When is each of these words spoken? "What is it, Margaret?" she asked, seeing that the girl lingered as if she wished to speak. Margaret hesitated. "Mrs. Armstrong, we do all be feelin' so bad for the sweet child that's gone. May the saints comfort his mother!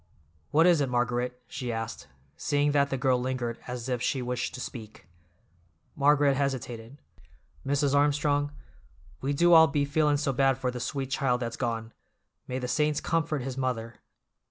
"What 0.49 0.65
is 0.65 0.81
it, 0.81 0.89
Margaret?" 0.89 1.39
she 1.47 1.71
asked, 1.71 2.07
seeing 2.35 2.71
that 2.71 2.89
the 2.89 2.97
girl 2.97 3.21
lingered 3.21 3.59
as 3.67 3.87
if 3.87 4.01
she 4.01 4.19
wished 4.23 4.55
to 4.55 4.59
speak. 4.59 5.05
Margaret 5.95 6.35
hesitated. 6.35 6.97
"Mrs. 7.63 7.93
Armstrong, 7.93 8.51
we 9.21 9.31
do 9.31 9.53
all 9.53 9.67
be 9.67 9.85
feelin' 9.85 10.17
so 10.17 10.33
bad 10.33 10.57
for 10.57 10.71
the 10.71 10.79
sweet 10.79 11.11
child 11.11 11.39
that's 11.39 11.55
gone. 11.55 11.93
May 12.47 12.57
the 12.57 12.67
saints 12.67 12.99
comfort 12.99 13.43
his 13.43 13.59
mother! 13.59 13.99